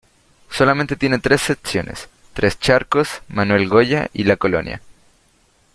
[0.49, 4.81] Solamente tiene tres Secciones: Tres Charcos, Manuel Goya y la Colonia.